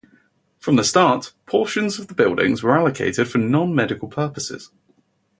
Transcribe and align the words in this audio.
From 0.57 0.77
the 0.77 0.83
start, 0.83 1.31
portions 1.45 1.99
of 1.99 2.07
the 2.07 2.15
buildings 2.15 2.63
were 2.63 2.75
allocated 2.75 3.27
for 3.27 3.37
non-medical 3.37 4.07
purposes. 4.07 4.71